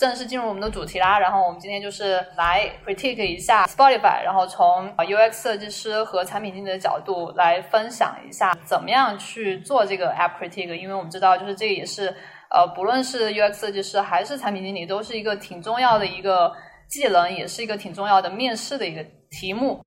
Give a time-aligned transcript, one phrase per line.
[0.00, 12.08] 正式进入我们的主题啦，然后我们今天就是来 critique 一下 Spotify，然后从 UX 设计师和产品经理的角度来分享一下怎么样去做这个 app critique，因为我们知道就是这个也是
[12.48, 16.50] 呃不论是 UX 设计师还是产品经理都是一个挺重要的一个
[16.88, 19.84] 技能，也是一个挺重要的面试的一个题目。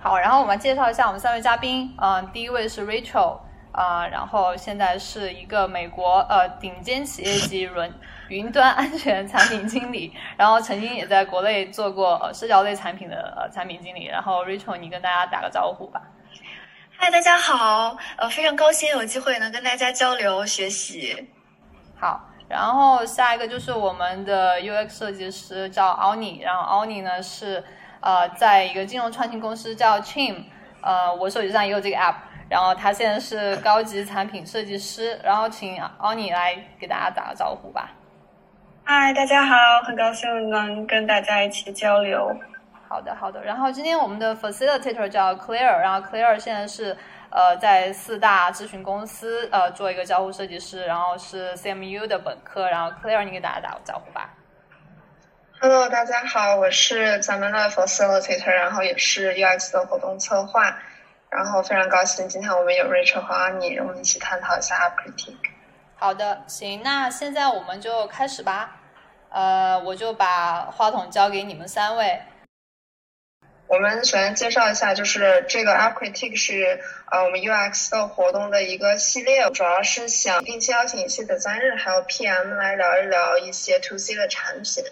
[0.00, 3.49] 好，然后我们介绍一下我们三位嘉宾，嗯，第一位是 Rachel。
[3.72, 7.92] 啊，然后现在是一个美国呃顶尖企业级云
[8.28, 14.06] 云端安全产品经理，然后曾经也在国内做过呃社交类产品的呃产品经理。
[14.06, 16.02] 然后 Rachel，你跟大家打个招呼吧。
[16.96, 21.28] 嗨，大家好，呃，非常高兴有机会能跟大家交流学习。
[21.96, 27.64] 好，然后下一个就是我们的 UX 设计师叫 Oni，然后 Oni 呢是
[28.00, 30.42] 呃在一个金融创新公司叫 Chim，
[30.82, 32.16] 呃，我手机上也有这个 app。
[32.50, 37.90] 然后他现在是高级产品设计师，然后请奥尼来给大家打个招呼吧。
[38.82, 42.28] 嗨，大家好，很高兴能跟大家一起交流。
[42.88, 43.40] 好的，好的。
[43.44, 46.96] 然后今天我们的 facilitator 叫 Claire，然后 Claire 现在是
[47.30, 52.68] 呃在四大咨询公司呃做一个交互设计师，然后是 CMU 的本科。
[52.68, 54.28] 然后 Claire，你给大家打个招呼吧。
[55.60, 60.76] Hello，大家好，我是咱们的 facilitator，然后也是 UX 的活动策划。
[61.30, 65.36] 然后非常高兴，今天我们有 Rachel 和 Annie，我们一起探讨一下 App Critique。
[65.96, 68.76] 好的，行，那现在我们就开始吧。
[69.28, 72.20] 呃，我就把话筒交给你们三位。
[73.70, 84.82] 我们首先介绍一下，就是这个 App Critique 是呃我们 UX 的活动的一个系列，主要是想定期邀请一些 designer 还有 PM 来聊一聊一些 To C 的产品。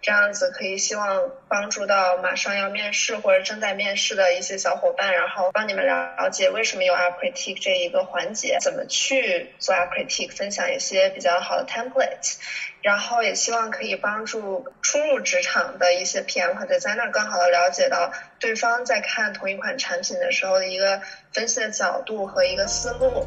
[0.00, 12.36] 这样子可以希望帮助到马上要面试或者正在面试的一些小伙伴，然后帮你们了解为什么有 App Critique 这一个环节，怎么去做 App Critique，分享一些比较好的 template，
[12.82, 21.00] 然后也希望可以帮助初入职场的一些 PM 和 designer 更好的了解到对方在看同一款产品的时候的一个
[21.32, 23.26] 分析的角度和一个思路。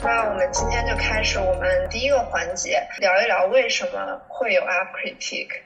[0.00, 5.62] 那我们今天就开始我们第一个环节，聊一聊为什么会有 App Critique。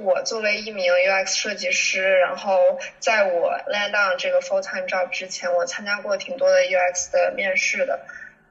[0.00, 2.58] 我作为一名 UX 设计师，然后
[2.98, 8.00] 在我 land on 这个 full time job 之前，我参加过挺多的 UX 的面试的。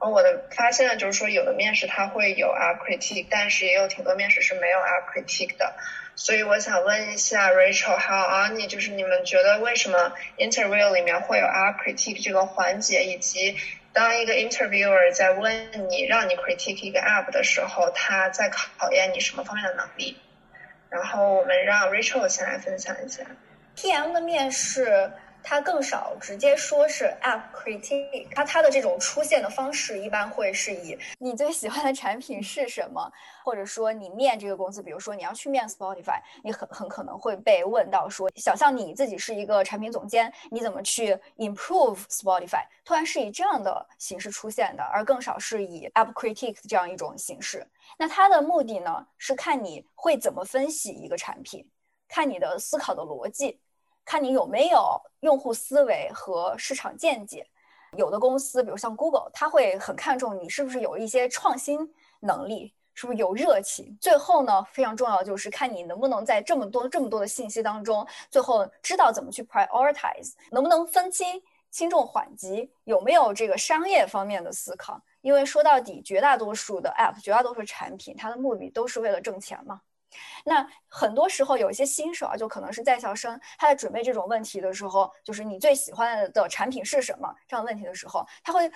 [0.00, 5.74] 然后我的发现呢，就是说有的面试它会有 App Critique，但是也有挺多面试是没有 App Critique 的。
[6.24, 13.56] 所以我想问一下 Rachel 还有 Annie，就是你们觉得为什么 interview 里面会有 App Critique 这个环节，以及
[13.92, 20.16] 当一个 interviewer 在问你让你 critique 一个 app 的时候，他在考验你什么方面的能力？
[20.90, 23.24] 然后我们让 Rachel 先来分享一下。
[23.76, 25.10] PM 的面试。
[25.42, 33.10] 它更少直接说是 app critique，它它的这种出现的方式一般会是以 你最喜欢的产品是什么，
[33.44, 42.64] 或者说你面这个公司，比如说你要去面 Spotify，你很很可能会被问到说，想象你自己是一个产品总监，你怎么去 improve Spotify？
[42.84, 47.66] 突然是以这样的形式出现的，而更少是以 app critique 这样一种形式。
[47.98, 51.68] 那它的目的呢，是看你会怎么分析一个产品，
[52.08, 53.60] 看你的思考的逻辑。
[54.04, 57.46] 看你有没有用户思维和市场见解。
[57.96, 61.78] 有的公司，比如像 Google，它会很看重你是不是有一些创新
[62.20, 63.96] 能力，是不是有热情。
[64.00, 74.98] 最后呢，非常重要就是看你能不能在这么多这么多的信息当中，最后知道怎么去 prioritize，能不能分清轻重缓急，有没有这个商业方面的思考。
[75.20, 79.82] 因为说到底，绝大多数的 app，绝大多数产品，它的目的都是为了挣钱嘛。
[80.44, 88.70] 那很多时候有一些新手啊，就可能是在校生，他在准备这种问题的时候，就是你最喜欢的产品是什么这样问题的时候，他会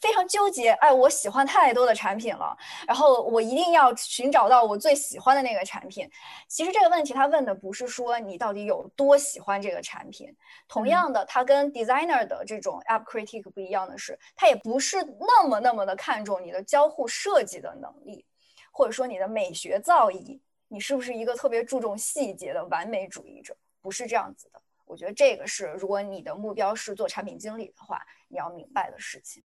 [0.00, 0.70] 非常纠结。
[0.72, 2.56] 哎，我喜欢太多的产品了，
[2.86, 6.08] 然后我一定要寻找到我最喜欢的那个产品。
[6.48, 10.34] 其实这个问题他问的不是说你到底有多喜欢这个产品，
[10.68, 18.24] 同样的，他跟 designer 的这种 app critic 不一样的是，他也不是那么那么的看重你的交互设计的能力，
[18.70, 20.40] 或者说你的美学造诣。
[20.68, 23.56] 你是不是一个特别注重细节的完美主义者？
[23.80, 24.60] 不是这样子的。
[24.84, 29.42] 我觉得这个是，如果你的目标是做产品经理的话，你要明白的事情。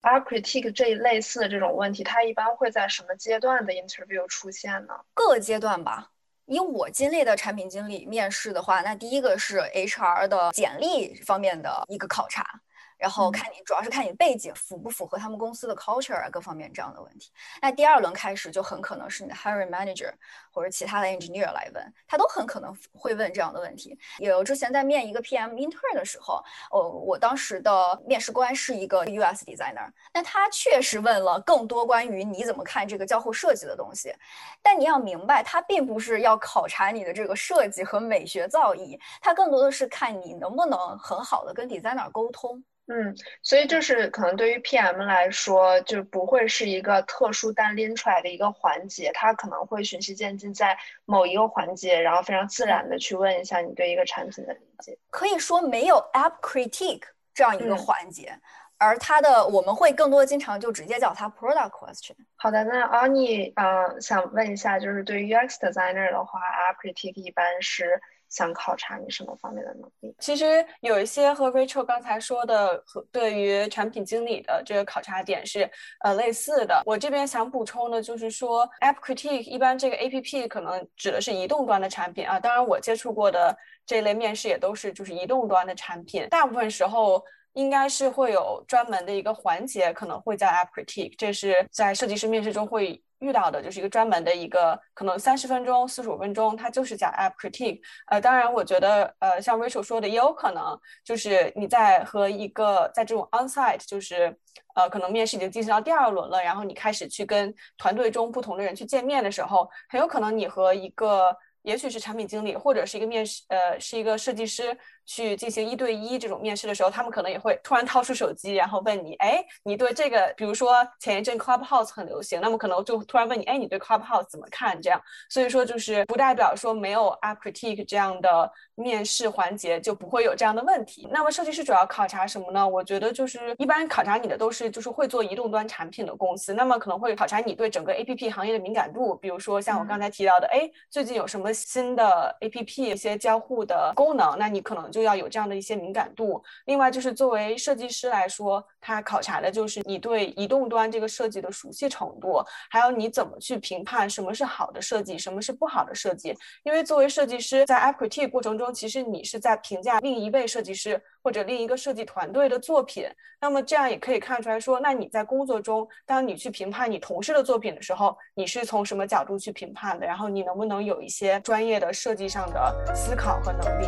[0.00, 4.94] 而 critique 这一类似的这种问题，它一般会在什么阶段的 interview 出现呢？
[5.14, 6.10] 各个阶段吧。
[6.46, 12.60] 以我经历的产品经理面试的话，那第一个是 HR 的简历方面的一个考察。
[13.04, 17.30] 然后看你，主要是看你背景符不符合他们公司的 culture 啊，各方面这样的问题。
[17.60, 20.10] 那第二轮开始就很可能是你的 hiring manager
[20.50, 23.98] 或者其他的 engineer 来问，他都很可能会问这样的问题。
[24.20, 34.14] 有之前在面一个 PM intern 的时候，哦，我当时的面试官是一个 US designer，那他确实问了更多关于你怎么看这个交互设计的东西。
[34.62, 42.64] 但你要明白，他并不是要考察你的这个设计和美学造诣，他更多的是看你能不能很好的跟 designer 沟通。
[42.86, 50.76] 嗯，所以就是可能对于 PM 来说，就不会是一个特殊单拎出来的一个环节，它可能会循序渐进，在
[51.06, 54.98] 某一个环节，然后非常自然的去问一下你对一个产品的理解。
[55.08, 58.38] 可以说没有 App Critique 这样一个环节，
[58.76, 62.16] 而它的我们会更多经常就直接叫它 Product Question。
[62.36, 67.98] 好的，那 Ani 啊，想问一下，就是对于 UX Designer 的话，App Critique 一般是？
[68.34, 70.12] 想考察你什么方面的能力？
[70.18, 75.70] 其实有一些和 Rachel 刚才说的和对于产品经理的这个考察点是
[76.02, 76.82] 呃类似的。
[76.84, 82.40] 我这边想补充的就是说，App Critique 一般这个 APP 可能指的是移动端的产品啊。
[82.40, 86.26] 当然，我接触过的这类面试也都是就是移动端的产品。
[86.28, 93.00] 大部分时候应该是会有专门的一个环节，可能会叫 App Critique，这是在设计师面试中会。
[93.24, 97.80] 遇到的就是一个专门的一个，可能三十分钟、四十五分钟，它就是讲 app critique。
[98.06, 104.36] 呃，当然，我觉得，呃，像 Rachel 说的，也有可能就是你在和一个在这种 onsite，就是
[104.74, 111.34] 呃，可能面试已经进行到第二轮了，然后你开始去跟团队中不同的人去见面的时候，很有可能你和一个。
[111.64, 124.80] 也许是产品经理或者是一个面试，呃，是一个设计师去进行一对一这种面试的时候，他们可能也会突然掏出手机，然后问你，哎，你对这个，比如说前一阵 Clubhouse 很流行，那么可能就突然问你，哎，你对 Clubhouse 怎么看？
[124.80, 131.08] 这样，所以说就是不代表说没有 App Critique 这样的面试环节就不会有这样的问题。
[131.10, 132.68] 那么设计师主要考察什么呢？
[132.68, 141.52] 我觉得就是一般考察你的都是就是会做移动端产品的公司，那么可能会考察你对整个 APP 行业的敏感度，比如说像我刚才提到的，哎，最近有什么？
[141.54, 146.40] 新的 APP 一些交互的功能，那你可能就要有这样的一些敏感度。
[146.66, 156.32] 另外，就是作为设计师来说，他考察的就是你对移动端这个设计的熟悉程度，还有你怎么去评判什么是好的设计，什么是不好的设计。
[156.62, 161.02] 因为作为设计师，在 App Critique 过程中，其实你是在评价另一位设计师。
[161.24, 163.08] 或者另一个设计团队的作品，
[163.40, 170.04] 那么这样也可以看出来说，那你在工作中，当你去评判你同事的作品的时候，你是从什么角度去评判的？
[170.06, 173.86] 然后你能不能有一些专业的设计上的思考和能力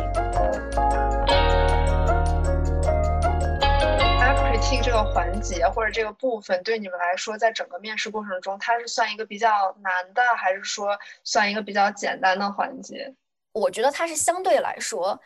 [4.41, 9.47] ？Critique 这个环节或者这个部分，对你们来说，在整个面试过程中，它是算一个比较
[9.83, 13.13] 难的，还是说算一个比较简单的环节？
[13.53, 15.19] 我觉得它是相对来说。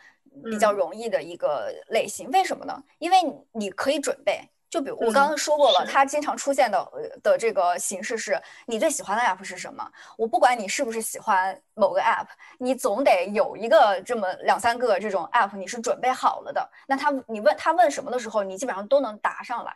[0.44, 2.82] 比较容易的一个类型，为什么呢？
[2.98, 3.18] 因为
[3.52, 4.40] 你可以准备，
[4.70, 6.92] 就比如我刚刚说过了，它经常出现的
[7.22, 9.86] 的这个形式是你最喜欢的 app 是什么？
[10.16, 12.26] 我不管你是不是喜欢某个 app，
[12.58, 16.66] 你总得有一个这么两三个这种 app，你是准备好了的。
[16.86, 19.72] 那他你问他问什么的时候，你基本上都能答上来。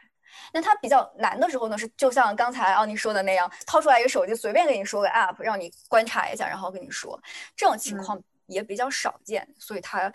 [0.53, 7.19] 那他比较难的时候呢，是就像刚才奥尼说的那样，掏出来一个手机，随便给你说个 app，让你观察一下，然后跟你说，
[7.55, 8.19] 这种情况。
[8.47, 10.13] 也比较少见，所以它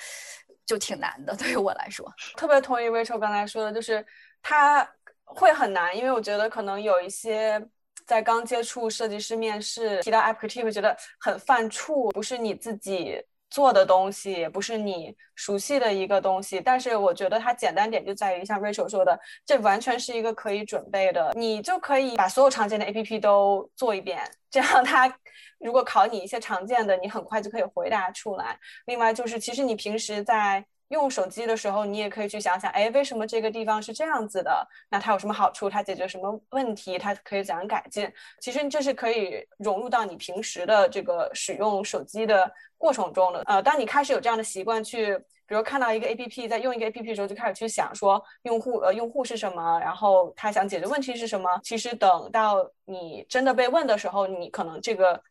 [0.66, 1.36] 就挺难的。
[1.38, 4.06] 对于我来说，特别同意 Rachel 刚才说的，就是
[4.42, 4.88] 它
[5.24, 7.62] 会很难，因为我觉得可能有一些
[8.06, 13.24] 在刚接触设计师面试提到 App Critique 会觉得很犯怵，不是你自己。
[13.52, 25.14] 做的东西也不是你熟悉的一个东西，但是我觉得它简单点就在于像 Rachel 说的，这完全是一个可以准备的，你就可以把所有常见的 APP 都做一遍，这样它
[25.60, 28.58] 如果考你一些常见的，你很快就可以回答出来。
[28.86, 30.66] 另外就是，其实你平时在。
[30.92, 34.68] 用手机的时候，你也可以去想想，哎，为什么这个地方是这样子的？
[34.90, 35.70] 那它有什么好处？
[35.70, 36.98] 它解决什么问题？
[36.98, 38.12] 它可以怎样改进？
[38.40, 43.42] 其实这是可以融入到你平时的这个使用手机的过程中的。
[43.46, 45.18] 呃，当你开始有这样的习惯，去
[45.48, 49.80] 比如看到一个 APP，在用一个 APP 的时候，就开始去想说，用户呃用户是什么？
[49.80, 51.50] 然后他想解决问题是什么？
[51.64, 55.22] 其实等到你真的被问的时候，你可能这个。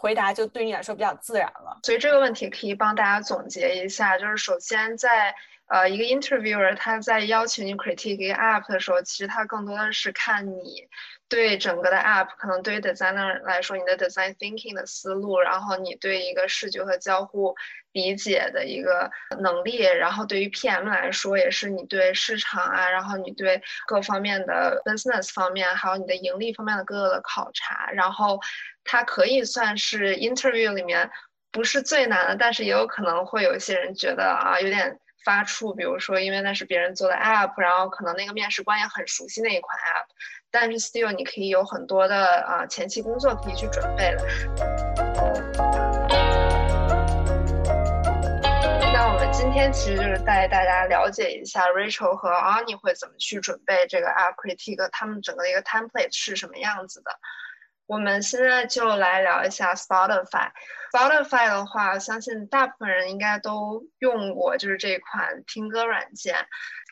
[0.00, 5.34] 回答就对你来说比较自然了，所以这个问题可以帮大家总结一下，就是首先在
[5.66, 10.86] 呃一个 interviewer 他在邀请你 critique 一个 app 的时候，其实他更多的是看你
[11.28, 17.54] 对整个的 app，可能对于 designer 来说，你的 design thinking 的思路，然后你对一个视觉和交互
[17.92, 28.40] 理解的一个能力，然后对于 PM 来说，也是你对市场啊，然后你对各方面的 business 方面，还有你的盈利方面的各个的考察，然后。
[28.90, 31.10] 它可以算是 interview 里面
[31.52, 40.07] 不是最难的，但是也有可能会有一些人觉得啊有点发怵，比如说因为那是别人做的 app，然后可能那个面试官也很熟悉那一款 app，
[40.50, 44.22] 但是 still 你可以有很多的啊前期工作可以去准备了。
[48.92, 57.10] 那我们今天其实就是带大家了解一下 Rachel 和 Annie 会怎么去准备这个 app critique，他们整个的一个 template 是什么样子的。
[57.86, 60.50] 我们现在就来聊一下 Spotify。
[60.92, 66.34] Spotify 的话，相信大部分人应该都用过，就是这款听歌软件。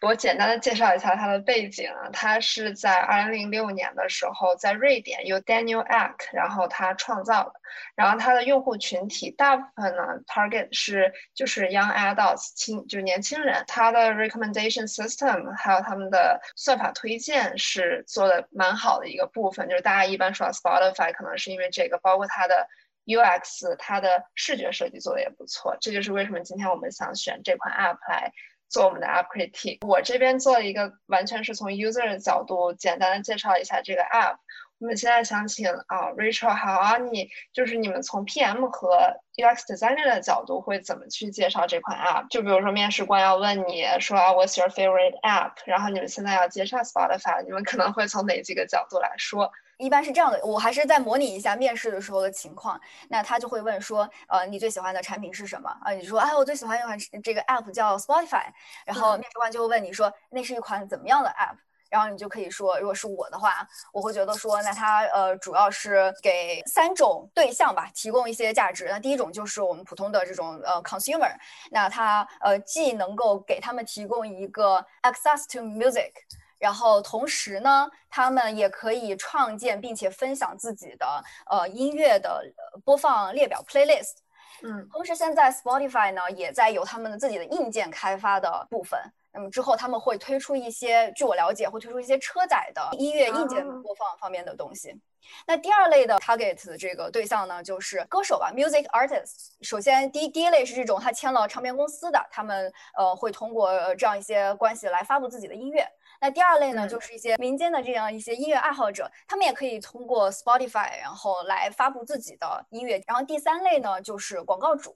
[0.03, 7.53] 我简单的介绍一下它的背景啊，它是在二零零六年的时候，在瑞典由 Daniel Ek 然后他创造的。
[7.95, 13.65] 然后它的用户群体大部分呢，target 是就是 young adults 青就是年轻人。
[13.67, 22.69] 它的 recommendation system 还有他们的算法推荐是做的蛮好的一个部分，就是大家一般说 Spotify 可能是因为这个，包括它的。
[23.07, 28.33] UX 它的视觉设计做的也不错，这就是为什么今天我们想选这款 App 来
[28.69, 29.87] 做我们的 App Critic，。
[29.87, 34.37] 我这边做了一个完全是从 User 的角度简单的介绍一下这个 App。
[34.79, 42.29] 我们现在想请啊 Rachel 还有 Annie，就是你们从 PM 和 UX Designer 的角度会怎么去介绍这款 App？
[42.29, 45.53] 就比如说面试官要问你说 What's your favorite app？
[45.65, 49.51] 然后你们现在要介绍 Spotify，你们可能会从哪几个角度来说？
[49.79, 52.81] 一般是这样的，我还是再模拟一下面试的时候的情况。
[53.09, 55.69] 那他就会问说，呃，你最喜欢的产品是什么？
[55.83, 58.47] 啊，你说，哎，我最喜欢一款这个 app 叫 Spotify。
[58.85, 61.57] 然后面试官就会问你说，那是一款怎么样的 app？
[61.89, 68.89] 然后你就可以说，如果是我的话，我会觉得说，那它呃主要是给三种对象吧提供一些价值。
[68.91, 71.33] 那第一种就是我们普通的这种呃 consumer，
[71.71, 76.13] 那它呃既能够给他们提供一个 access to music。
[76.59, 82.43] 然后同时呢，他们也可以创建并且分享自己的呃音乐的
[82.85, 84.17] 播放列表 playlist。
[84.63, 88.99] 嗯，同时现在 Spotify 呢也在有他们的自己的硬件开发的部分。
[89.33, 94.99] 那么之后他们会推出一些，据我了解会推出一些车载的音乐硬件播放方面的东西。
[95.47, 99.51] 那第二类的 target 的这个对象呢，就是歌手吧，music artists。
[99.61, 105.87] 首先，第一第一类是这种他签了唱片公司的，他们呃会通过这样一些关系来发布自己的音乐。
[106.21, 113.03] 那第二类呢，就是一些民间的这样一些音乐爱好者，他们也可以通过 Spotify 然后来发布自己的音乐。
[113.07, 114.95] 然后第三类呢，就是广告主，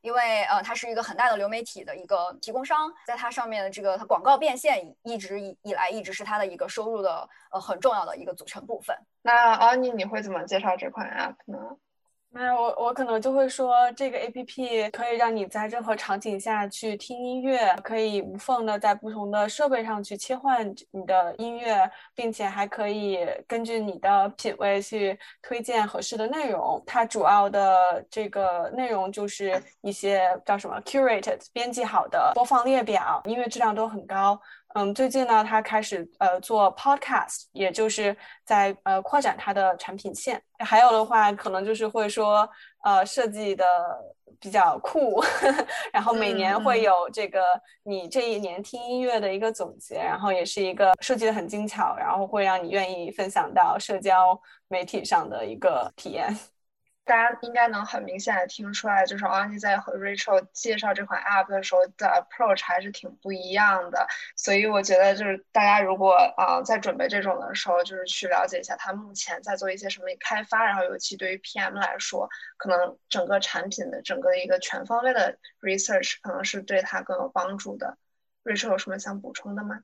[0.00, 8.96] 因为呃，它是一个很大的流媒体的一个提供商，在它上面的这个它广告变现一直以以来一直是它的一个收入的呃很重要的一个组成部分。
[9.22, 11.58] 那奥尼，你会怎么介绍这款 App 呢？
[12.30, 26.80] 那我我可能就会说，这个 A P P 可以让你在任何场景下去听音乐，可以无缝的在不同的设备上去切换你的音乐，并且还可以根据你的品味去推荐合适的内容。
[26.86, 34.38] 它主要的这个内容就是一些叫什么 curated 编辑好的播放列表，音乐质量都很高。
[34.74, 40.40] 嗯，最近呢，他开始呃做 podcast，也就是在呃扩展他的产品线。
[40.58, 42.48] 还有的话，可能就是会说
[42.84, 43.64] 呃设计的
[44.38, 45.22] 比较酷，
[45.90, 47.40] 然后每年会有这个
[47.82, 56.28] 你这一年听音乐的一个总结，然后也是一个设计的很精巧，然后会让你愿意分享到社交媒体上的一个体验。
[57.08, 64.06] 大家应该能很明显的听出来，就是 Ani 在和 Rachel 介绍这款 App 的时候的 approach 还是挺不一样的。
[64.36, 77.96] 所以我觉得，就是大家如果啊在准备这种的时候，就是去了解一下他目前在做一些什么开发，然后尤其对于 PM 来说，可能整个产品的整个一个全方位的 research 可能是对他更有帮助的。
[78.44, 79.80] Rachel 有什么想补充的吗？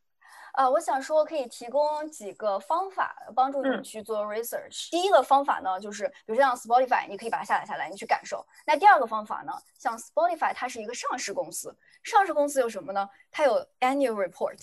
[0.54, 4.88] 呃，我想说可以提供几个方法帮助你去做 research。
[4.90, 8.46] 第一个方法呢，就是比如像 Spotify，你可以把它下载下来，你去感受。
[8.64, 13.08] 那第二个方法呢，像 Spotify，它是一个上市公司，上市公司有什么呢？
[13.32, 14.62] 它有 annual report，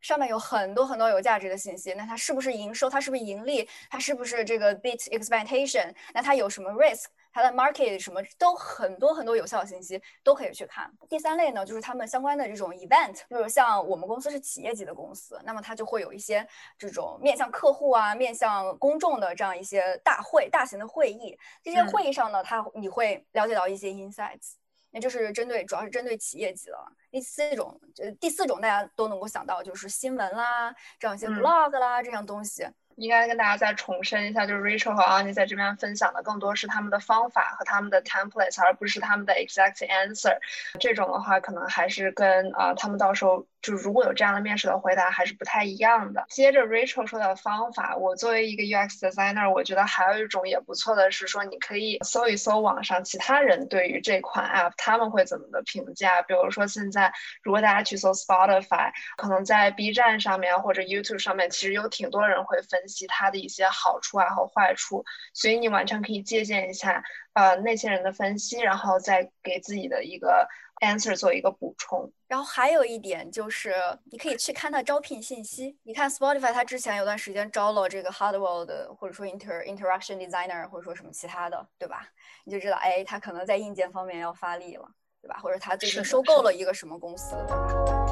[0.00, 1.92] 上面有很多很多有价值的信息。
[1.92, 2.88] 那它是不是营收？
[2.88, 3.68] 它是不是盈利？
[3.90, 5.94] 它是不是这个 beat expectation？
[6.14, 7.04] 那它有什么 risk？
[7.36, 10.90] 它的 market 什么都很多很多有效信息都可以去看。
[11.06, 21.38] 第三类呢，就是他们相关的这种 event，就是像我们公司是企业级的公司，那么它就会有一些这种面向客户啊、面向公众的这样一些大会、大型的会议。
[21.62, 24.54] 这些会议上呢，它你会了解到一些 insights，
[24.90, 26.78] 那就是针对主要是针对企业级的。
[27.10, 32.66] 第四种，呃，第四种大家都能够想到就是新闻啦，这样一些 blog 啦这样东西。
[32.96, 40.38] 应该跟大家再重申一下，就是 Rachel 和 Annie 在这边分享的更多是他们的方法和他们的 templates，而不是他们的 exact answer。
[40.80, 46.24] 这种的话，可能还是跟啊他们到时候就如果有这样的面试的回答，还是不太一样的。
[46.28, 56.22] 接着 Rachel 说的方法，我作为一个 UX designer，我觉得还有一种也不错的是说，你可以搜一搜网上其他人对于这款 app 他们会怎么的评价。
[56.22, 67.02] 比如说现在，如果大家去搜 Spotify，可能在 B 站上面或者 YouTube 上面，其实有挺多人会分析它的一些好处啊和坏处，所以你完全可以借鉴一下
[67.36, 70.48] 呃那些人的分析，然后再给自己的一个。
[70.82, 73.74] answer 做一个补充，然后还有一点就是，
[74.12, 75.74] 你可以去看它招聘信息。
[75.84, 82.06] 你看 Spotify，他之前有段时间招了这个 hardware 的，或者说 inter interaction designer，或者说什么其他的，对吧？
[82.44, 84.86] 你就知道，哎，他可能在硬件方面要发力了，
[85.22, 85.38] 对吧？
[85.42, 88.05] 或者他最近收购了一个什么公司，对吧？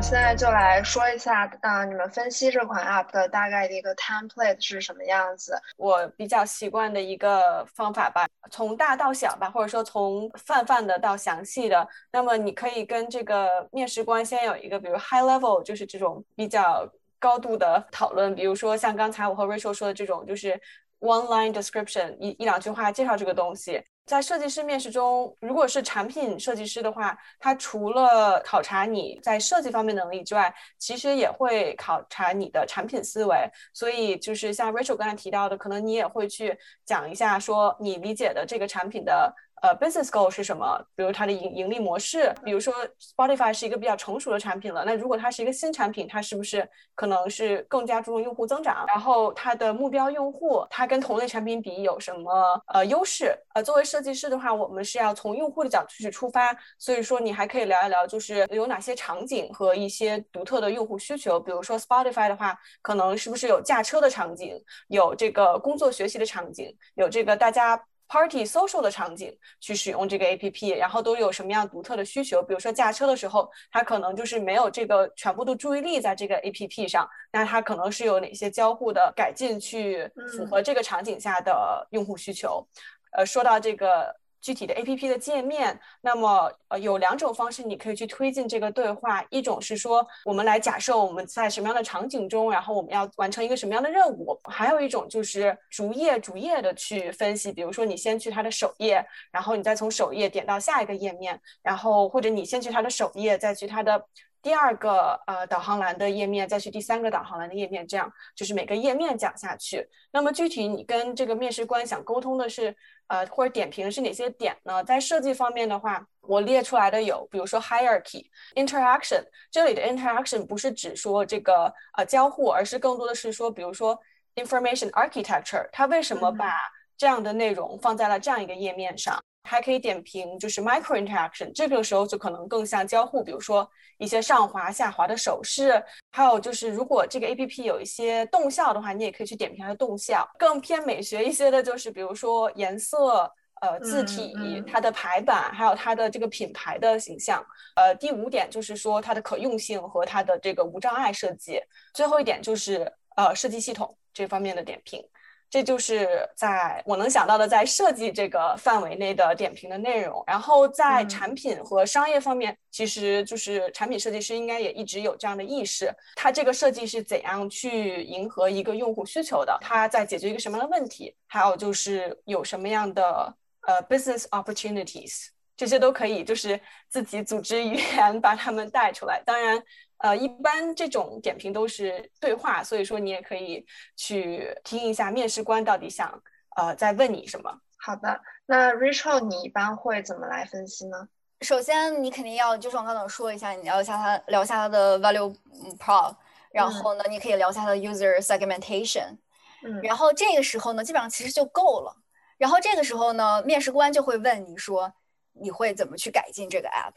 [0.00, 5.60] 现在就来说一下，啊，你们分析这款 app 的大概的一个 template 是什么样子？
[5.76, 11.86] 我比较习惯的一个方法吧，从大到小吧，或者说从泛泛的到详细的。
[12.12, 16.88] 那么你可以跟这个面试官先有一个，比如 high level，就是这种比较
[17.18, 20.52] 高度的讨论，比如说像刚才我和 Rachel 说的这种，就是
[21.00, 23.82] one line description，一一两句话介绍这个东西。
[24.08, 33.36] 在设计师面试中，如果是产品设计师的话，他除了考察你在设计方面能力之外，其实也会考察你的产品思维。
[33.74, 39.30] 所以，就是像 Rachel 刚才提到的，可能你也会去讲一下，说你理解的这个产品的。
[39.62, 40.78] 呃，business goal 是什么？
[40.94, 48.84] 比如它的盈盈利模式，比如说 Spotify 是一个比较成熟的产品了，那如果它是一个新产品，它是不是可能是更加注重用户增长？
[48.88, 53.36] 然后它的目标用户，它跟同类产品比有什么呃优势？
[53.54, 61.38] 呃，作为设计师的话，我们是要从用户的角度去出发，所以说你还可以聊一聊，就是有哪些场景和一些独特的用户需求。
[61.40, 67.80] 比如说 Spotify 的话，可能是不是有驾车的场景，有这个工作学习的场景，有这个大家。
[68.08, 72.42] Party social 的场景去使用这个 APP，然后都有什么样独特的需求？
[72.42, 82.66] 比如说驾车的时候，他可能就是没有这个全部的注意力在这个 APP 上，那他可能是有哪些交互的改进去符合这个场景下的用户需求？
[83.12, 84.14] 呃，说到这个。
[84.40, 104.04] 具体的 A P P 的界面，那么呃有两种方式你可以去推进这个对话，一种是说我们来假设我们在什么样的场景中，然后我们要完成一个什么样的任务，还有一种就是逐页逐页的去分析，比如说你先去它的首页，然后你再从首页点到下一个页面，然后或者你先去它的首页，再去它的。
[104.42, 109.88] 第二个呃导航栏的页面，再去第三个导航栏的页面，这样就是每个页面讲下去。
[110.12, 112.74] 那么具体你跟这个面试官想沟通的是
[113.08, 114.82] 呃或者点评是哪些点呢？
[114.84, 118.24] 在设计方面的话，我列出来的有，比如说 hierarchy
[118.54, 123.98] interaction，这里的 interaction 不是指说这个呃交互，而是更多的是说，比如说
[124.36, 126.54] information architecture，它为什么把
[126.96, 129.20] 这样的内容放在了这样一个页面上？
[129.48, 135.82] 还可以点评，就是 micro interaction，这个时候就可能更像交互，比如说一些上滑、下滑的手势，
[136.12, 140.28] 还有就是如果这个 A P P 有一些动效的话，你也可以去点评它的动效。
[140.38, 143.32] 更偏美学一些的，就是比如说颜色、
[143.62, 147.44] 呃字体、它的排版，还有它的这个品牌的形象。
[147.74, 151.60] 呃，第五点就是说它的可用性和它的这个无障碍设计。
[151.94, 155.02] 最后一点就是呃设计系统这方面的点评。
[155.50, 160.22] 这就是在我能想到的，在设计这个范围内的点评的内容。
[160.26, 169.56] 然后在产品和商业方面，其实就是产品设计师应该也一直有这样的意识：，他这个设计是怎样去迎合一个用户需求的？
[169.62, 171.14] 他在解决一个什么样的问题？
[171.26, 179.22] 还有就是有什么样的呃 business opportunities，这些都可以就是自己组织语言把他们带出来。
[179.24, 179.62] 当然。
[179.98, 186.22] 呃，一般这种点评都是对话，所以说你也可以去听一下面试官到底想
[186.56, 187.52] 呃在问你什么。
[187.78, 191.08] 好的，那 Rachel 你一般会怎么来分析呢？
[191.40, 195.34] 首先你肯定要就是我刚才说一下，你聊一下他聊一下他的 value
[195.80, 196.14] prop，
[196.52, 199.16] 然后呢，你可以聊一下他的 user segmentation，
[199.64, 201.96] 嗯，然后这个时候呢，基本上其实就够了。
[202.36, 204.92] 然后这个时候呢，面试官就会问你说
[205.32, 206.92] 你会怎么去改进这个 app，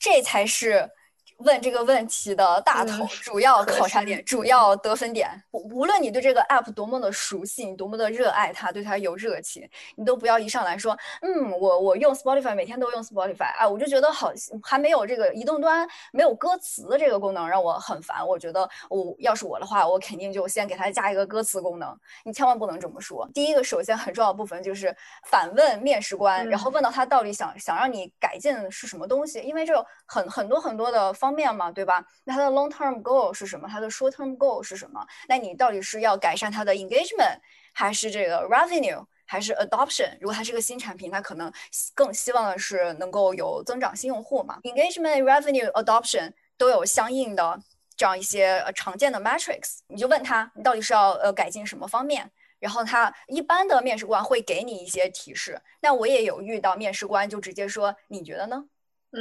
[0.00, 0.90] 这才是。
[1.38, 5.28] 问这个问题的大头，主要考察点，主要得分点。
[5.50, 18.26] 无论你对这个 app 多么的熟悉，你多么的热爱它，对它有热情，你都不要一上来说，嗯，我我用 Spotify，每天都用 Spotify，啊，我就觉得好，还没有这个移动端没有歌词的这个功能让我很烦。
[18.26, 21.94] 我觉得我要是我的话，我肯定就先给它加一个歌词功能。
[22.24, 23.28] 你千万不能这么说。
[23.34, 24.94] 第一个，首先很重要的部分就是
[25.24, 31.25] 反问面试官，然后问到他到底想想让你改进是什么东西，因为这有很很多很多的方。
[31.26, 32.06] 方面嘛，对吧？
[32.22, 33.66] 那它的 long term goal 是什么？
[33.68, 35.04] 它的 short term goal 是什么？
[35.28, 37.40] 那你到底是要改善它的 engagement，
[37.72, 40.16] 还是这个 revenue，还是 adoption？
[40.20, 41.52] 如果它是个新产品，它可能
[41.96, 44.60] 更希望的是能够有增长新用户嘛。
[44.62, 47.60] Engagement、revenue、adoption 都有相应的
[47.96, 52.30] 这样一些呃常见的 metrics，你就问他，你到底是要呃改进什么方面？
[52.60, 55.60] 然后他一般的面试官会给你一些提示。
[55.80, 58.64] 那我也有遇到面试官就直接说，你觉得呢？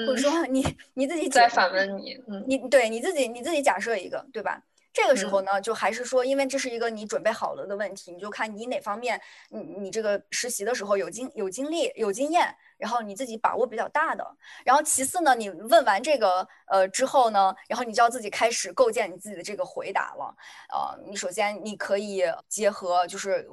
[0.08, 4.62] 或者说 你你自己再反问你，嗯，你对你自己你自己假设一个，对吧？
[4.92, 14.26] 这个时候呢，就还是说，因为这是一个你准备好了的问题，你就看你哪方面，你你这个实习的时候有经有经历有经验，然后你自己把握比较大的。
[14.64, 20.34] 然后其次呢，你问完这个呃之后呢，然后你就要自己开始构建你自己的这个回答了。
[20.74, 23.46] 呃，你首先你可以结合就是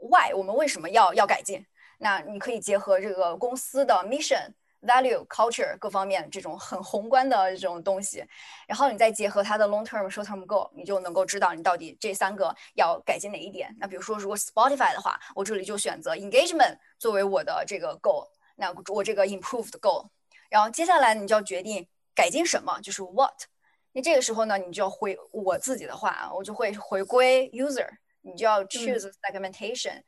[0.00, 1.66] why 我们为什么要要改进？
[1.98, 4.52] 那你可以结合这个公司的 mission。
[4.82, 8.24] Value culture 各方面这种很宏观的这种东西，
[8.66, 13.74] 然后你再结合它的 long term short term goal，你就能够知道你到底这三个要改进哪一点。
[13.78, 20.08] 那比如说，如果 Spotify 的话，我这里就选择 engagement 作为我的这个 goal，那我这个 improved goal。
[20.48, 23.44] 然后接下来你就要决定改进什么，就是 what。
[23.92, 27.88] 那这个时候呢，你就要回我自己的话，我就会回归 user，
[28.22, 29.94] 你就要 choose segmentation。
[29.96, 30.04] 嗯，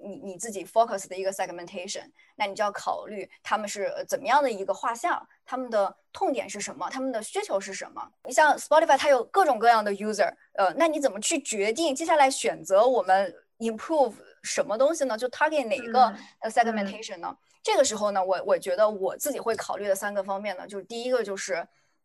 [0.00, 2.04] 你你自己 focus 的一个 segmentation，
[2.36, 8.06] 那你就要考虑他们是怎么样的一个画像，他们的痛点是什么，他们的需求是什么。
[8.24, 15.16] 你像 Spotify，它有各种各样的 user，呃，那你怎么去决定接下来选择我们 improve 什么东西呢？
[15.16, 16.14] 就 target 哪一个
[16.50, 17.36] segmentation 呢？
[17.62, 21.54] 这个时候呢，我我觉得我自己会考虑的三个方面呢，就是第一个就是，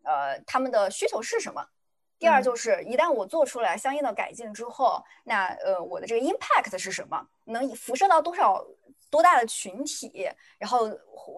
[0.03, 1.65] 呃，他们的需求是什么。
[2.19, 7.27] 第二就是，一旦我做出来相应的改进之后，那呃，我的这个 impact 是什么？
[7.45, 8.65] 能辐射到多少
[9.09, 10.29] 多大的群体？
[10.57, 10.89] 然后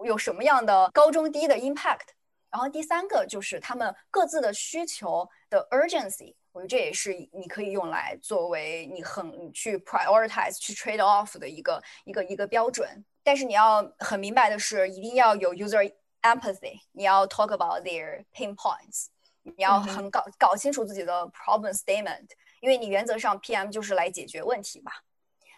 [0.04, 2.06] 有什么样的高中低的 impact？
[2.50, 13.04] 然后第三个就是他们各自的需求的 urgency，我觉得这也是你可以用来作为你很去 prioritize 去 trade off 的一个一个一个标准。
[13.24, 19.08] 但是你要很明白的是，一定要有 user empathy，你要 talk about their pain points。
[19.56, 22.26] 你要很搞搞清楚自己的 problem statement，
[22.60, 24.90] 因为你原则上 PM 就是来解决问题嘛。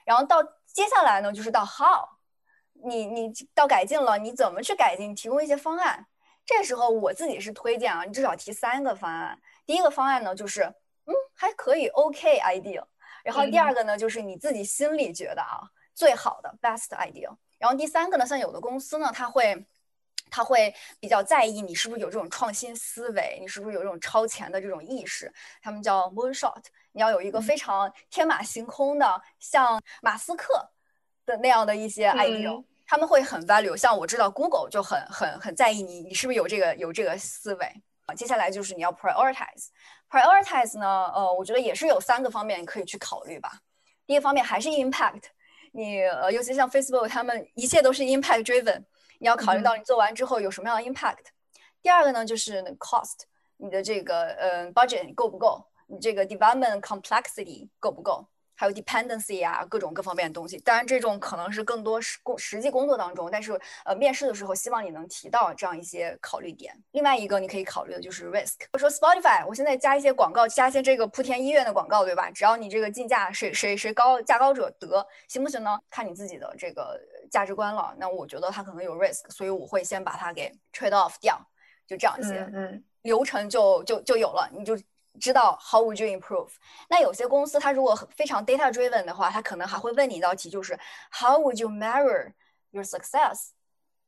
[0.05, 2.07] 然后到接下来呢，就是到 how，
[2.85, 5.15] 你你到改进了，你怎么去改进？
[5.15, 6.07] 提供一些方案。
[6.45, 9.41] 这时候我自己是推荐啊，你至少提三个方案。
[9.65, 12.85] 第一个方案呢，就是嗯还可以 OK idea。
[13.25, 15.61] 然后第二个呢，就是你自己心里觉得啊
[15.95, 17.29] 最好的 best idea。
[17.59, 19.67] 然后第三个呢，像有的公司呢，它会。
[20.31, 25.33] 他会比较在意你是不是有这种创新思维，你是不是有这种超前的这种意识。
[25.63, 26.63] 他们叫 moonshot，
[26.93, 30.71] 你要有一个非常天马行空的，像马斯克
[31.27, 33.77] 的那样的一些 idea，他们会很 value。
[33.77, 37.83] 像我知道 Google 就很很很在意你，你是不是有这个有这个思维。
[38.17, 43.61] 接下来就是你要 prioritize，prioritize 呢，呃，我觉得也是有三个方面可以去考虑吧。
[44.07, 45.25] 第一个方面还是 impact，
[45.73, 48.83] 你呃，尤其像 Facebook，他们一切都是 impact driven。
[49.19, 51.27] 你要考虑到你做完之后有什么样的 impact。
[51.83, 53.21] 第二个呢，就是 cost，
[53.57, 55.65] 你的这个呃 budget 够不够？
[55.87, 58.27] 你这个 development complexity 够不够？
[58.59, 60.59] 还有 dependency 啊，各种各方面的东西。
[60.59, 63.53] 当然，这种可能是更多实工实际工作当中，但是
[63.85, 66.77] 呃，面试的时候希望你能提到这样一些考虑点。
[66.91, 68.55] 另外一个你可以考虑的就是 risk。
[68.73, 72.29] 我说 Spotify，我现在加一些广告，加一些这个莆田医院的广告，对吧？
[72.33, 75.79] 只要你这个竞价谁谁谁高价高者得，行不行呢？
[75.89, 77.95] 看你自己的这个价值观了。
[77.97, 81.41] 那我觉得它可能有 risk，所以我会先把它给 trade off 掉，
[81.87, 84.77] 就这样一些嗯流程就就就有了，你就。
[85.19, 86.49] 知道 how would you improve？
[86.89, 90.79] 那有些公司它如果非常 data driven 的话，它可能还会问你一道题，就是
[91.13, 92.33] how would you measure
[92.71, 93.49] your success？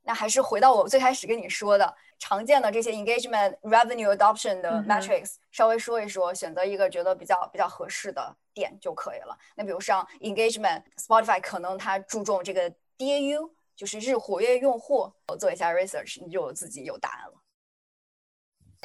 [0.02, 9.36] 那还是回到我最开始跟你说的常见的这些 engagement、revenue、adoption 的 metrics，稍微说一说，选择一个觉得比较比较合适的点就可以了。
[9.54, 17.39] 那比如像 engagement，Spotify 可能它注重这个 DAU，就是日活跃用户，我做一下 research，你就自己有答案了。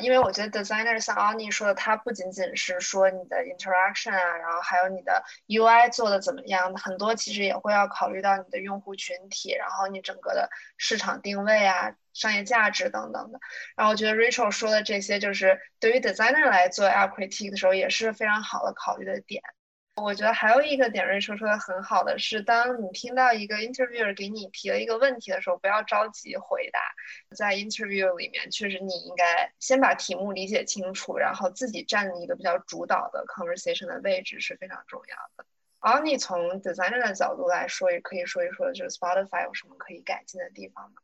[0.01, 13.39] 因为我觉得 designer 像 Oni 说的，它不仅仅是说你的 interaction 啊，然后还有你的 UI 做的怎么样，很多其实也会要考虑到你的用户群体，然后你整个的市场定位啊、商业价值等等的。
[13.77, 19.41] 然后我觉得 Rachel 说的这些，就是对于 designer 来做 app critique 的时候，也是非常好的考虑的点。
[19.95, 26.81] 我觉得还有一个点，瑞说说的很好的是，当你听到一个 interviewer 给你提了一个问题的时候，不要着急回答。
[27.33, 35.45] 在 interview 里面，确实你应该先把题目理解清楚，然后自己站一个比较主导的 conversation 的位置是非常重要的。
[35.79, 40.95] 而你从 designer 的角度来说，也可以说一说，就是 Spotify 有什么可以改进的地方吗？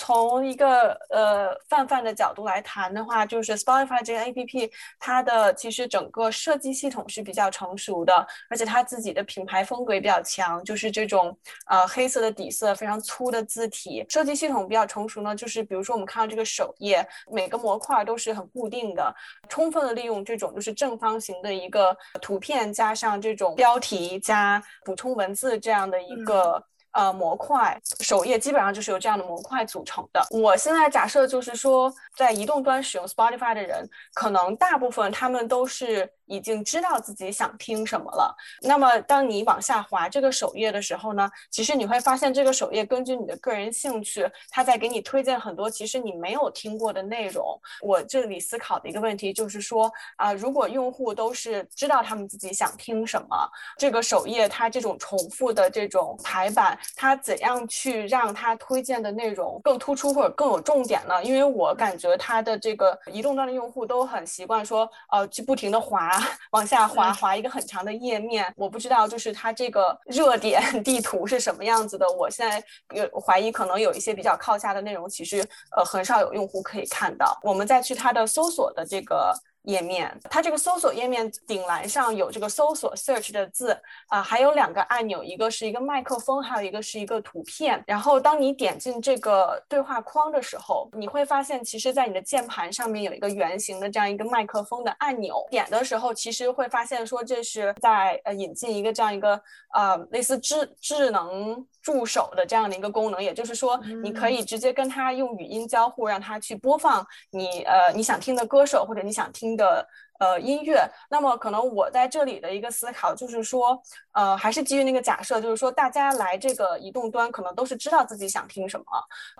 [0.00, 11.36] 从一个呃泛泛的角度来谈的话，就是 Spotify 这个 APP，它的其实整个设计系统是比较成熟的，而且它自己的品牌风格也比较强，就是这种
[11.66, 15.36] 呃黑色的底色，非常粗的字体，设计系统比较成熟呢。
[15.36, 19.14] 就是比如说我们看到这个首页，每个模块都是很固定的，
[19.50, 26.64] 充分的利用这种就是正方形的一个图片，加上这种标题加补充文字这样的一个。
[26.92, 30.26] 呃，模块首页基本上就是由这样的模块组成的。
[30.30, 36.10] 我现在假设就是说，在移动端使用 Spotify 的人，可能大部分他们都是。
[36.30, 38.34] 已经知道自己想听什么了。
[38.62, 47.44] 那么，当你往下滑这个首页的时候呢，其实你会发现这个首页根据你的个人兴趣，它在给你推荐很多其实你没有听过的内容。
[47.82, 53.36] 我这里思考的一个问题就是说，啊，如果用户都是知道他们自己想听什么，
[53.76, 61.24] 这个首页它这种重复的这种排版，它怎样去让它推荐的内容更突出或者更有重点呢？
[61.24, 66.19] 因为我感觉它的这个移动端的用户都很习惯说，呃，去不停的滑。
[66.52, 72.08] 往下滑，滑一个很长的页面，我不知道就是它这个热点 地图是什么样子的。
[72.10, 72.62] 我现在
[72.94, 75.40] 有怀疑，可能有一些比较靠下的内容，其实
[75.76, 77.38] 呃很少有用户可以看到。
[77.42, 79.34] 我们再去它的搜索的这个。
[79.62, 87.82] 页面，它这个搜索页面顶栏上有这个搜索 search 的字啊，还有两个按钮，一个是一个麦克风，还有一个是一个图片。
[87.86, 95.46] 然后当你点进这个对话框的时候，你会发现，其实，在你的键盘上面有一个圆形的这样一个麦克风的按钮。
[95.50, 99.40] 点的时候，其实会发现说这是在呃引进一个这样一个
[99.74, 101.66] 呃类似智智能。
[101.82, 109.88] 助手的这样的一个功能，也就是说，你可以直接跟他用语音交互，让他去播放你呃你想听的歌手或者你想听的。
[110.20, 110.88] 呃，音乐。
[111.08, 118.84] 那么可能我在这里的一个思考就是说，呃，还是基于那个假设，就是说大家来这个移动端可能都是知道自己想听什么，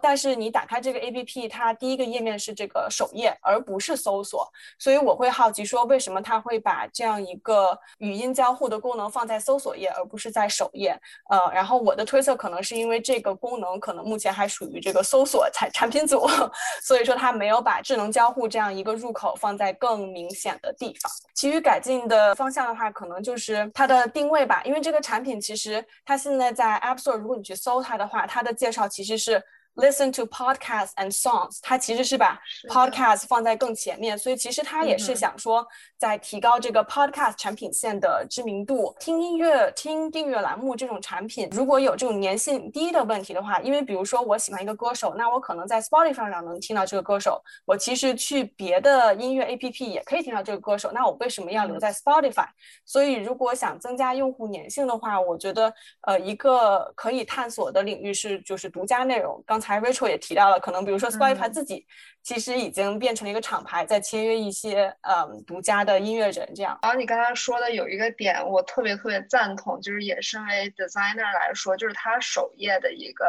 [0.01, 4.51] 但是你打开这个 APP，它第一个页面是这个首页，而不是搜索。
[4.79, 10.99] 所以我会好奇说，为什么它会把这样一个语音交互的功能放在搜索页，而不是在首页？
[11.29, 16.27] 呃，然后我的推测可能是因为这个功能可能目前还属于这个搜索产产品组，
[16.83, 20.70] 所以说它没有把智能交互这样一个入口放在更明显的。
[20.75, 24.63] 地方，其余改进的方向的话，可能就是它的定位吧。
[24.65, 29.43] 因为这个产品其实它现在在 App Store，如果你去搜它的话，它的介绍其实是。
[29.77, 38.95] Listen to podcasts and songs，它其实是把 podcast 放在更前面，所以其实它也是想说，在提高这个 podcast 产品线的知名度。
[38.99, 52.49] 听音乐、听订阅栏目这种产品，如果有这种粘性低的问题的话，因为比如说我喜欢一个歌手，那我可能在 Spotify 上能听到这个歌手，我其实去别的音乐 APP 也可以听到这个歌手，那我为什么要留在 Spotify？
[52.85, 59.43] 所以如果想增加用户粘性的话，我觉得呃一个可以探索的领域是就是独家内容。
[59.47, 61.87] 刚才 Rachel 也提到了，可能比如说 Spotify 自己
[62.23, 66.79] 其实已经变成了一个厂牌，在签约一些嗯独家的音乐人这样。
[66.83, 73.25] 然后你刚才说的有一个点，我特别特别赞同，就是也身为 designer 来说，就是它首页的一个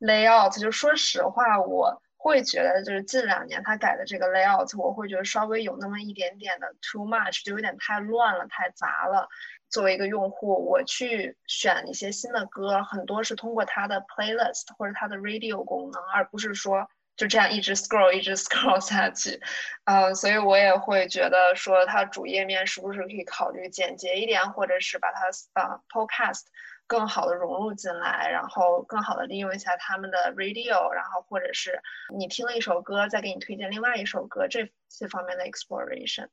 [0.00, 0.58] layout。
[0.58, 9.28] 就说实话，我会觉得就是近两年他改的这个 layout，我会觉得稍微有那么一点点的 too much，就有点太乱了，太杂了。
[9.70, 19.40] 作为一个用户，我去选一些新的歌，很多是通过它的 playlist 或者它的 radio 功能，而不是说就这样一直 scroll 一直 scroll 下去。
[19.84, 25.26] 嗯，所以我也会觉得说，它主页面是不是可以考虑简洁一点，或者是把它
[25.60, 26.44] 呃 podcast
[26.88, 31.80] 更好的融入进来，然后更好的利用一下他们的 radio，然后或者是
[32.16, 36.28] 你听了一首歌，再给你推荐另外一首歌，这些方面的 exploration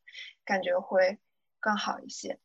[0.45, 1.19] 感觉会
[1.59, 2.39] 更好一些。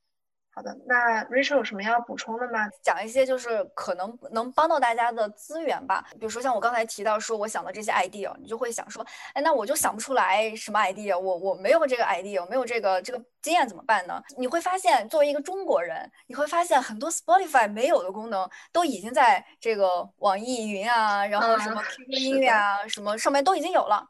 [0.61, 2.69] 好的，那 Rachel 有什么要补充的吗？
[2.83, 6.05] 讲一些就是可能能帮到大家的资源吧。
[6.11, 14.23] 比如说像我刚才提到说，我想的这些 idea，你就会想说，哎，那我就想不出来什么 idea，我我没有这个 idea，没有这个这个经验怎么办呢？
[14.37, 24.07] 你会发现，作为一个中国人，你会发现很多 Spotify 没有的功能，都已经在这个网易云啊，然后什么 QQ 音乐啊，什么上面都已经有了。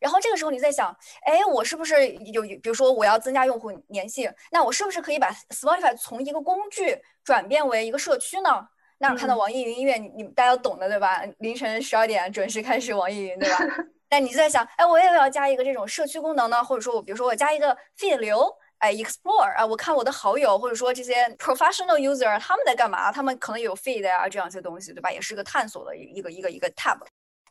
[0.00, 8.68] 然后这个时候你在想，哎，我是不是有，比如说我要增加用户粘性，那我是不是可以把 Spotify 从一个工具转变为一个社区呢？
[8.98, 11.22] 那看到网易云音乐，你你大家都懂的对吧？
[11.38, 13.58] 凌晨十二点准时开始网易云对吧？
[14.10, 23.12] 那你就在想，哎，我也要加一个这种社区功能呢，或者说我比如说我加一个 feed 流，哎，explore 啊，我看我的好友或者说这些 professional user 他们在干嘛？
[23.12, 25.10] 他们可能有 feed 啊这样一些东西对吧？
[25.10, 26.98] 也是个探索的一个一个一个 tab。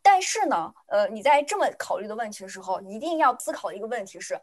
[0.02, 4.34] 但是呢，呃，你在这么考虑的问题的时候，一定要思考一个问题是，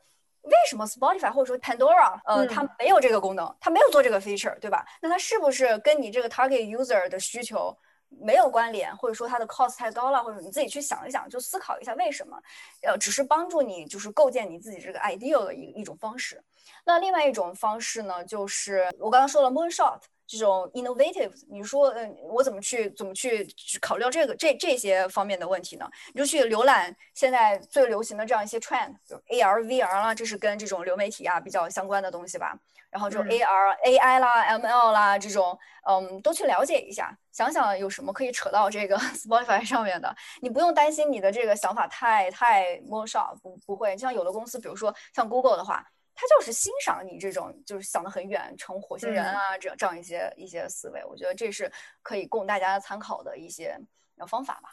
[0.43, 4.85] 为什么 Spotify 或者说 Pandora，呃，它没有这个功能，它没有做这个 feature，对吧？
[5.01, 7.77] 那它是不是跟你这个 target user 的需求
[8.09, 12.41] 没有关联，或者说它的 cost 太高了，或者你自己去想一想，就思考一下为什么，
[12.83, 16.41] 呃，只是帮助你就是构建你自己这个 ideal 的一一种方式。
[16.85, 20.01] 那另外一种方式呢，就是我刚刚说了 moonshot。
[20.27, 23.47] 这种 innovative，你说，嗯，我怎么去怎么去
[23.81, 25.89] 考虑到这个这这些方面的问题呢？
[26.13, 32.59] 你就去浏览现在最流行的这样一些 trend，就 AR、VR 啦，这是跟这种流媒体啊比较相关的东西吧。
[32.89, 40.15] 然后就 AR、AI 啦、ML 啦这种，嗯，都去了解一下，想想有什么可以扯到这个 Spotify 上面的。
[40.41, 43.97] 你不用担心你的这个想法太太摸少，不不会。
[43.99, 45.87] 像有的公司，比如说像 Google 的话。
[46.19, 51.71] 他就是欣赏你这种，就是想得很远，成火星人啊，这这样一些一些思维，我觉得这是
[52.03, 53.79] 可以供大家参考的一些
[54.27, 54.71] 方法吧。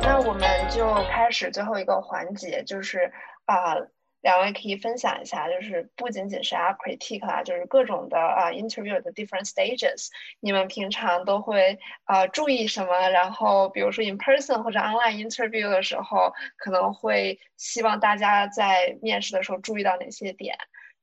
[0.00, 3.12] 那我们就开始最后一个环节，就是
[3.44, 3.76] 啊。
[4.20, 10.08] 两位可以分享一下，就是不仅仅是 app critique 啊，就是各种的啊 interview 的 different stages，
[10.40, 13.08] 你们平常都会啊注意什么？
[13.10, 20.56] 然后比如说 in person 或者 online interview 的时候，可能会希望大家在面试的时候注意到哪些点？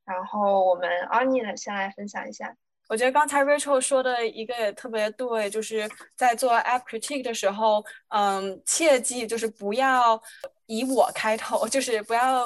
[0.03, 2.53] 然后我们 Annie 呢，先来分享一下。
[2.89, 10.21] 我觉得刚才 Rachel 说的一个也特别对，就是在做 app critique 的时候，嗯，切记就是不要
[10.65, 12.45] 以我开头，就是不要。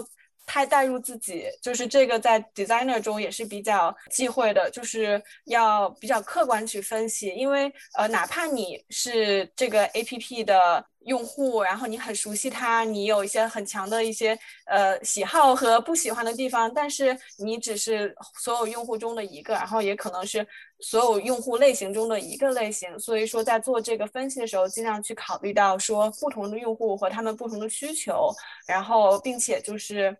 [0.51, 10.83] 太带入自己，就是这个在 designer 中也是比较忌讳的，就是要比较客观去分析，因为呃，哪怕你是这个 A P P 的。
[11.05, 20.45] 用户，然后你很熟悉它，你有一些很强的一些呃喜好和不喜欢的地方，但是你只是所有用户中的一个，然后也可能是
[20.81, 22.99] 所有用户类型中的一个类型。
[22.99, 28.29] 所以说，在做这个分析的时候，尽量去考虑到说不同的用户和他们不同的需求，
[28.67, 30.15] 然后并且就是。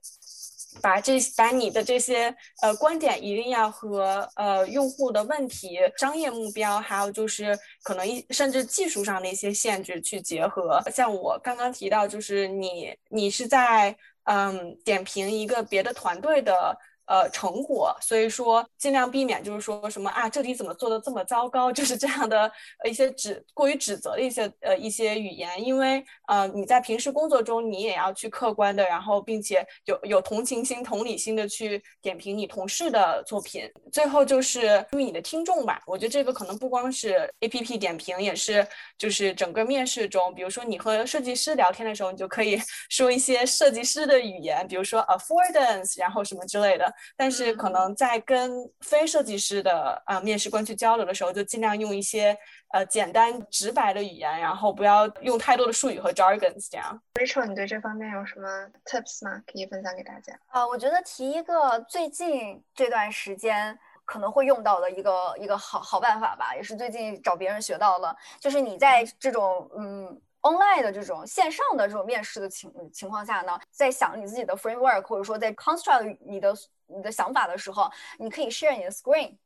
[0.82, 10.82] 把这把你的这些呃观点一定要和呃用户的问题、商业目标，还有就是可能一甚至技术上的一些限制去结合。
[10.94, 16.78] 像我刚刚提到，就是你你是在嗯点评一个别的团队的。
[17.10, 22.52] 呃，成果，所以说尽量避免，就是说什么啊，这里怎么做的这么糟糕， 就是这样的
[22.88, 33.68] 一些指过于指责的一些呃一些语言，因为呃你在平时工作中你也要去客观的，然后并且有有同情心、同理心的去点评你同事的作品。
[33.92, 38.68] 最后就是注意你的听众吧，我觉得这个可能不光是 A P P 点评，也是
[39.00, 46.94] 就是整个面试中，比如说你和设计师聊天的时候，你就可以 说一些设计师的语言，比如说 affordance，然后什么之类的。
[47.16, 52.38] 但是可能在跟非设计师的啊面试官去交流的时候，就尽量用一些
[52.72, 57.02] 呃简单直白的语言，然后不要用太多的术语和 jargons 这样。
[57.14, 58.48] Rachel，你对这方面有什么
[58.86, 59.42] tips 吗？
[59.46, 60.34] 可以分享给大家？
[60.48, 70.22] 啊，我觉得提一个最近这段时间可能会用到的一个一个好好办法吧，也是最近找别人学到了，就是你在这种嗯。
[70.42, 76.56] online 的这种线上的这种面试的情情况下呢，在想你自己的 framework 或者说在 construct 你的
[76.90, 79.38] 你的想法的时候，你可以 share 你的 screen，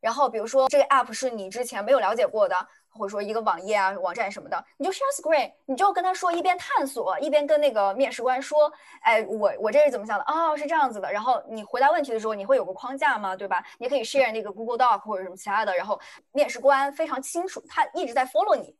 [0.00, 2.54] 然后比如说这个 app 是你之前没有了解过的，
[2.90, 10.24] 或者说一个网页啊网站什么的，你就 share screen，你就跟他说，一边探索一边跟那个面试官说，哎，我我这是怎么想的？
[10.26, 11.10] 哦，是这样子的。
[11.10, 13.34] 然后你回答问题的时候，你会有个框架吗？
[13.34, 13.64] 对吧？
[13.78, 15.98] 你可以 share 那个 Google Doc 或者什么其他的，然后
[16.32, 18.76] 面试官非常清楚，他一直在 follow 你。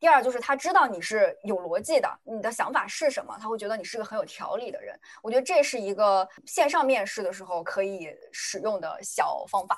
[0.00, 4.98] 第二就是他知道你是有逻辑的，你的想法是什么，他会觉得你是个很有条理的人。
[5.22, 9.76] 我觉得这是一个线上面试的时候可以使用的小方法。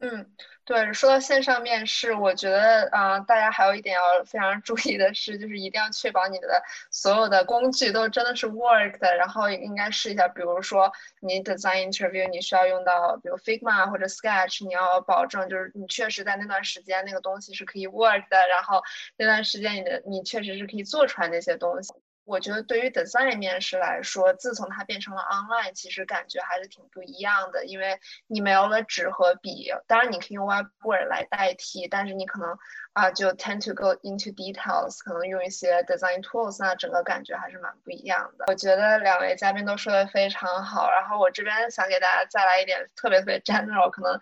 [0.00, 0.34] 嗯，
[0.66, 18.82] 对，说到线上面试，我觉得啊，大家还有一点要非常注意的是，就是一定要确保你的所有的工具都真的是 work 的，然后应该试一下，比如说你 design interview 你需要用到，比如 Figma 或者 Sketch，你要保证就是你确实在那段时间那个东西是可以 work 的，然后
[19.18, 21.92] 那段时间你的你确实是可以做出来那些东西。
[22.24, 27.66] 我觉得对于 design 面试来说，自从它变成了 online，其实感觉还是挺不一样的。
[27.66, 32.56] 因为你没有了纸和笔，当然你可以用 whiteboard 来代替，但是你可能
[32.94, 38.46] 啊就 tend to go into details，可能用一些 design tools，那整个感觉还是蛮不一样的。
[38.48, 44.18] 我觉得两位嘉宾都说的非常好，然后我这边想给大家再来一点特别特别 general，可能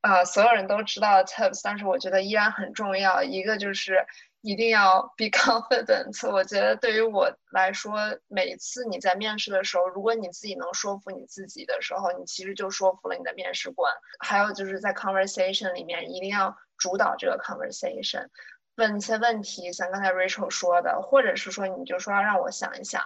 [0.00, 3.22] 啊所有人都知道的 tips，但是我觉得依然很重要。
[3.22, 4.04] 一个就是。
[4.44, 6.30] 一定要 be confident。
[6.30, 7.94] 我觉得对于我来说，
[8.28, 13.90] 每次你在面试的时候，如果你自己能说服你自己的时候，你其实就说服了你的面试官。
[14.18, 18.28] 还有就是在 conversation 里面，一定要主导这个 conversation，
[18.76, 23.02] 问一些问题，像刚才 Rachel 说的，或者是说你就说要让我想一想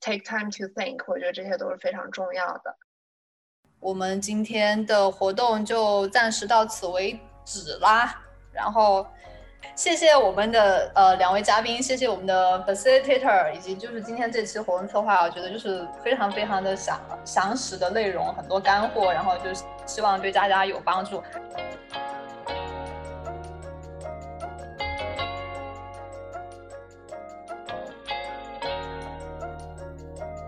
[0.00, 1.02] ，take time to think。
[1.08, 2.76] 我觉得这些都是非常重要的。
[3.80, 8.20] 我们今天的活动就暂时到此为止啦。
[8.52, 9.04] 然后，
[9.76, 21.22] 谢谢我们的呃两位嘉宾，谢谢我们的 facilitator，以及就是今天这期活动策划，我觉得就是非常非常的详详实的内容，很多干货，然后就是希望对大家有帮助。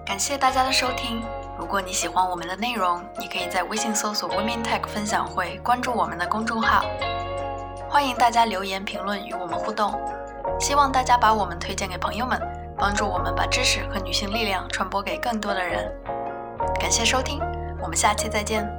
[0.06, 1.22] 感谢大家的收听。
[1.58, 6.84] 如果你喜欢我们的内容，你可以在微信搜索 Women Tech 分享会，关注我们的公众号。
[7.96, 9.90] 欢迎大家留言评论与我们互动。
[10.60, 12.38] 希望大家把我们推荐给朋友们，
[12.76, 15.90] 帮助我们把知识和女性力量传播给更多的人。
[16.78, 17.40] 感谢收听，
[17.80, 18.70] 我们下期再见。